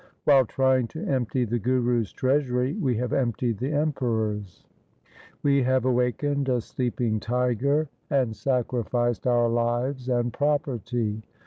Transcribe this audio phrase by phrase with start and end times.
[0.23, 4.65] While trying to empty the Guru's treasury we have emptied the Emperor's.
[5.43, 11.21] We have awakened a sleeping tiger and sacrificed our lives and property.